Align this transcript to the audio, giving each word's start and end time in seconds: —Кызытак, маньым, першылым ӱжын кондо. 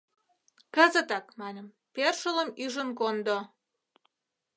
—Кызытак, 0.75 1.25
маньым, 1.39 1.67
першылым 1.95 2.49
ӱжын 2.63 2.89
кондо. 2.99 3.37